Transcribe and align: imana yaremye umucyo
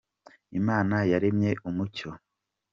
imana 0.59 0.95
yaremye 1.11 1.51
umucyo 1.69 2.09